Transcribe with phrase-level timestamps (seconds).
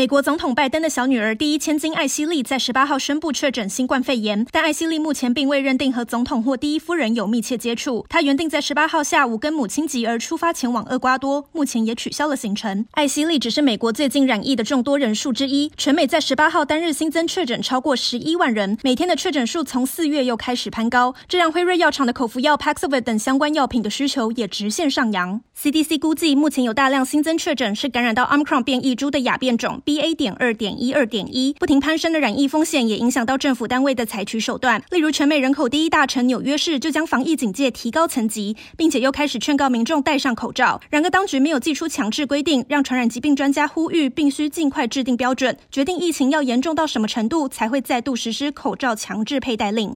[0.00, 8.06] 美国总统拜登的小女儿第一千金艾希莉在十八号宣布确诊新冠肺炎，但艾希莉目前并未认定和总统或第一夫人有密切接触。
[8.08, 12.86] 她原定在十八号下午跟母亲吉儿出发前往厄瓜多，目前也取消了行程。
[12.92, 25.42] 艾希莉只是美国最近染疫的众多人数之一，全美在十八号单日新增确诊超过十一万人，每天的确诊数从四月又开始攀高，这让辉瑞药厂的口服药 Paxlovid 等相关药品的需求也直线上扬。
[25.60, 29.82] CDC 估计，目前有大量新增确诊是感染到 Omicron 变异株的亚变种。
[29.90, 30.14] BA.
[30.20, 34.80] 点二点一二点一，不停攀升的染疫风险也影响到政府单位的采取手段。
[34.90, 40.80] 例如，全美人口第一大城纽约市就将防疫警戒提高层级，并且又开始劝告民众戴上口罩。
[40.90, 49.92] 然而，当局没有祭出强制规定，让传染疾病专家呼吁必须尽快制定标准，决定疫情要严重到什么程度才会再度实施口罩强制佩戴令。